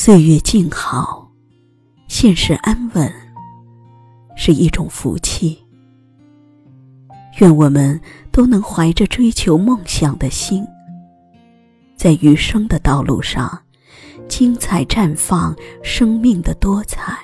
[0.00, 1.28] 岁月静好，
[2.06, 3.12] 现实安稳，
[4.36, 5.58] 是一种福气。
[7.40, 10.64] 愿我们都能怀着追求梦想的心，
[11.96, 13.60] 在余生的道路上，
[14.28, 17.18] 精彩绽放生命的多彩。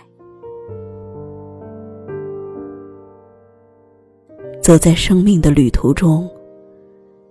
[4.61, 6.29] 走在生命的旅途中，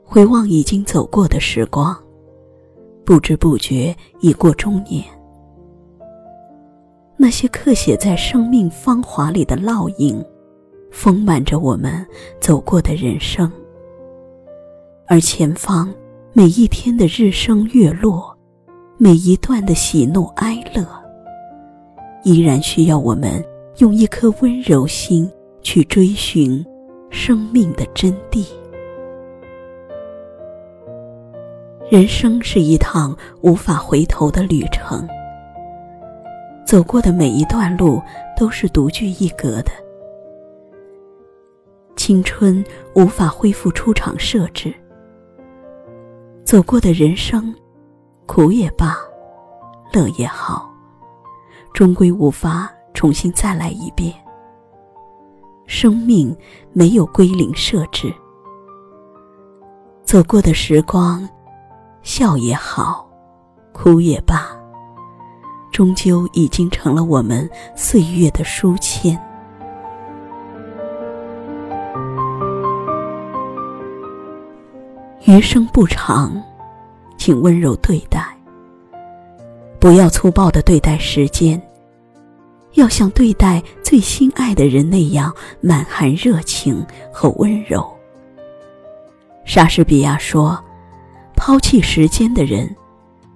[0.06, 1.94] 回望已经走过的时光，
[3.04, 5.04] 不知不觉已过中年。
[7.16, 10.23] 那些刻写在生命芳华里的烙印，
[10.91, 12.05] 丰满着我们
[12.39, 13.52] 走过的人生。
[15.08, 15.94] 而前方
[16.34, 18.36] 每一天的日升月落，
[18.98, 20.86] 每一段的喜怒哀乐，
[22.23, 23.44] 依然需要我们
[23.77, 25.30] 用一颗温柔心
[25.61, 26.66] 去追寻
[27.09, 28.45] 生命的真谛。
[31.89, 35.08] 人生是一趟无法回头的旅程。
[36.66, 38.02] 走过的每一段路
[38.38, 39.72] 都是独具一格的。
[41.95, 42.64] 青春
[42.95, 44.73] 无法恢复出厂设置，
[46.44, 47.53] 走过的人生，
[48.25, 48.97] 苦也罢，
[49.94, 50.70] 乐也好，
[51.73, 54.14] 终归无法重新再来一遍。
[55.66, 56.36] 生命
[56.73, 58.14] 没有归零设置，
[60.03, 61.27] 走过的时光，
[62.02, 63.08] 笑也好，
[63.72, 64.62] 哭也罢。
[65.74, 69.20] 终究已经成了我们岁月的书签。
[75.26, 76.40] 余生不长，
[77.18, 78.24] 请温柔对待。
[79.80, 81.60] 不要粗暴的对待时间，
[82.74, 87.83] 要像对待最心爱的人那样满含热情和温柔。
[89.44, 90.64] 莎士比亚说
[91.36, 92.73] ：“抛弃时间的人，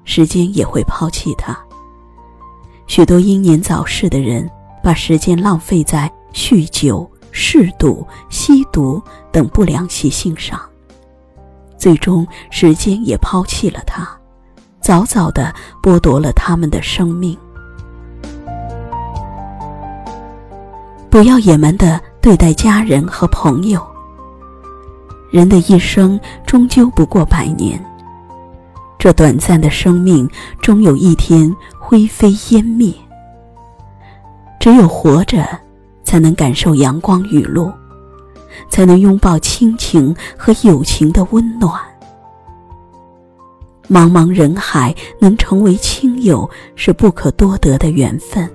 [0.03, 1.57] 时间也会抛弃他。”
[2.87, 4.49] 许多英年早逝的人，
[4.81, 10.59] 把时间浪费在酗酒、嗜赌、吸毒等不良习性上，
[11.77, 14.09] 最终时间也抛弃了他，
[14.79, 15.53] 早早的
[15.83, 17.37] 剥夺了他们的生命。
[21.09, 23.85] 不要野蛮的对待家人和朋友。
[25.29, 27.83] 人的一生终究不过百年，
[28.99, 30.29] 这短暂的生命，
[30.61, 31.55] 终有一天。
[31.79, 32.93] 灰飞烟灭。
[34.59, 35.47] 只有活着，
[36.03, 37.71] 才能感受阳光雨露，
[38.69, 41.71] 才能拥抱亲情和友情的温暖。
[43.89, 48.51] 茫茫人海，能成为亲友是不可多得的缘分。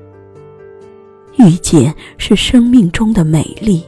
[1.37, 3.83] 遇见是生命中的美丽，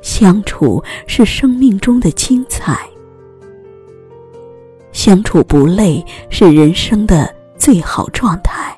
[0.00, 2.88] 相处是生命中的精彩。
[5.06, 7.32] 相处不累，是人生的。
[7.56, 8.76] 最好状态，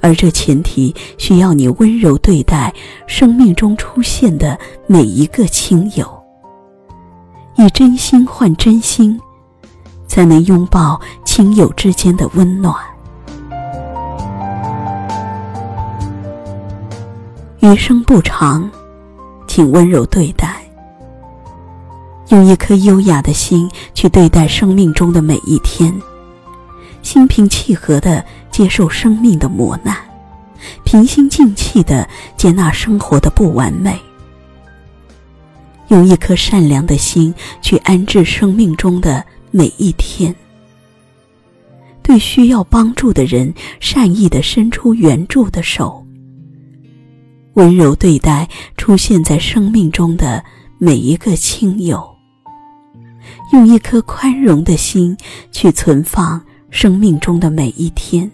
[0.00, 2.72] 而这前提需要你温柔对待
[3.06, 6.10] 生命中出现的每一个亲友，
[7.56, 9.20] 以真心换真心，
[10.08, 12.74] 才能拥抱亲友之间的温暖。
[17.60, 18.68] 余生不长，
[19.46, 20.49] 请温柔对待，
[22.30, 25.92] 用一颗优雅的心去对待生命中的每一天。
[27.02, 29.96] 心平气和地接受生命的磨难，
[30.84, 33.98] 平心静气地接纳生活的不完美，
[35.88, 40.34] 用一颗善良的心去安置生命中的每一天。
[42.02, 46.04] 对需要帮助的人，善意地伸出援助的手，
[47.54, 50.44] 温柔对待出现在生命中的
[50.78, 52.04] 每一个亲友，
[53.52, 55.16] 用一颗宽容的心
[55.50, 56.40] 去存放。
[56.72, 58.30] 生命中的每一天，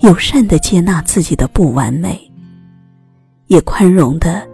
[0.00, 2.20] 友善的接纳自己的不完美，
[3.46, 4.44] 也宽容的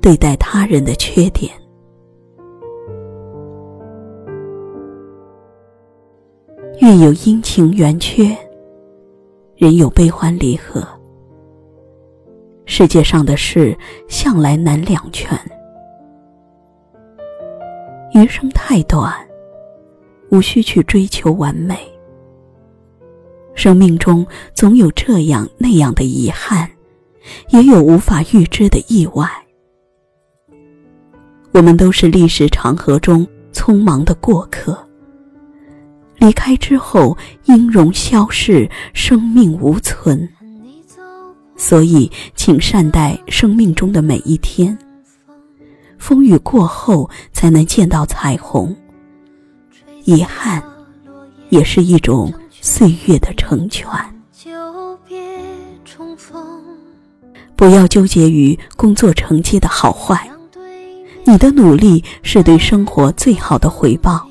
[0.00, 1.52] 对待他人的缺点。
[6.80, 8.36] 月有阴晴圆缺，
[9.54, 10.84] 人有悲欢离合。
[12.66, 13.78] 世界上的事
[14.08, 15.38] 向来难两全，
[18.14, 19.12] 余生太短。
[20.30, 21.76] 无需去追求完美。
[23.54, 26.66] 生命中总有这样那样的遗憾，
[27.50, 29.28] 也有无法预知的意外。
[31.52, 34.78] 我们都是历史长河中匆忙的过客。
[36.16, 40.26] 离开之后，音容消逝，生命无存。
[41.58, 44.76] 所以，请善待生命中的每一天。
[46.02, 48.74] 风雨过后，才能见到彩虹。
[50.02, 50.60] 遗憾，
[51.48, 53.88] 也是一种岁月的成全。
[57.54, 60.28] 不要纠结于工作成绩的好坏，
[61.22, 64.26] 你的努力是对生活最好的回报。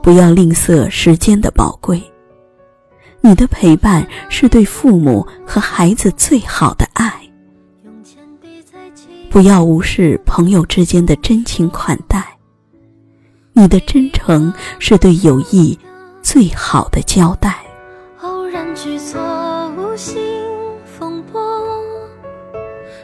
[0.00, 2.00] 不要吝啬时间的宝贵，
[3.20, 6.85] 你的陪伴是对父母和孩子最好的。
[9.36, 12.38] 不要无视朋友之间的真情款待，
[13.52, 15.78] 你的真诚是对友谊
[16.22, 17.58] 最好的交代。
[18.22, 19.20] 偶然举措
[19.76, 20.16] 无心
[20.86, 21.38] 风波，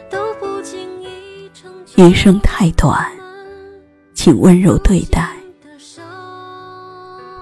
[0.09, 1.07] 都不经意
[1.53, 3.07] 成余生太短，
[4.15, 5.29] 请温柔对待。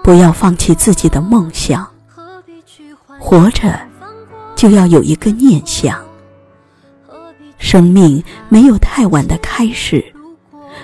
[0.03, 1.89] 不要放弃自己的梦想，
[3.17, 3.79] 活着
[4.53, 5.97] 就要有一个念想。
[7.61, 10.03] 生命没有太晚的开始，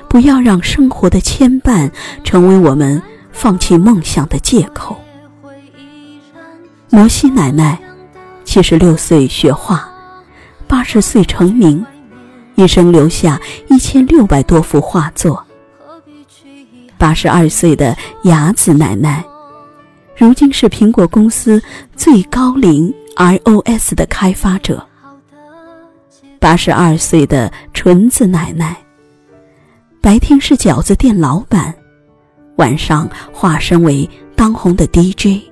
[0.07, 1.91] 不要让生活的牵绊
[2.23, 3.01] 成为我们
[3.31, 4.95] 放弃梦想的借口。
[6.89, 7.77] 摩西奶奶
[8.45, 9.89] 七十六岁学画，
[10.67, 11.83] 八十岁成名，
[12.55, 15.43] 一生留下一千六百多幅画作。
[16.97, 19.25] 八十二岁的雅子奶奶，
[20.15, 21.61] 如今是苹果公司
[21.95, 24.86] 最高龄 iOS 的开发者。
[26.39, 28.75] 八十二岁的纯子奶奶，
[30.01, 31.73] 白天是饺子店老板，
[32.57, 35.43] 晚上化身为当红的 DJ。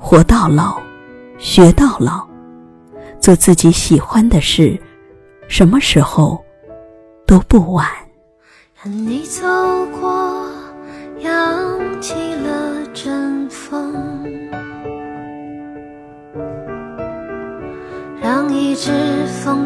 [0.00, 0.80] 活到老，
[1.38, 2.26] 学到老，
[3.20, 4.78] 做自己喜欢的事，
[5.48, 6.42] 什么时候
[7.26, 7.86] 都不晚。
[8.80, 9.42] 看你走
[10.00, 10.37] 过，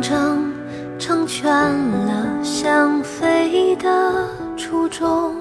[0.02, 0.52] 风
[0.98, 5.36] 筝成全了想飞的初衷，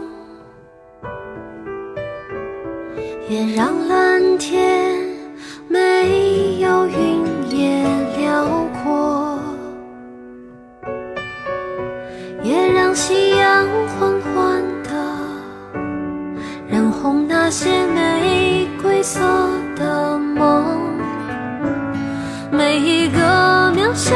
[3.28, 4.96] 也让蓝天
[5.68, 7.84] 没有云也
[8.18, 8.46] 辽
[8.84, 9.40] 阔，
[12.44, 13.66] 也让夕阳。
[14.00, 14.90] 缓缓的，
[16.68, 19.20] 染红那些玫瑰色
[19.76, 20.66] 的梦，
[22.52, 23.20] 每一个
[23.76, 24.16] 渺小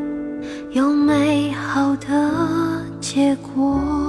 [0.73, 4.00] 有美好的结果。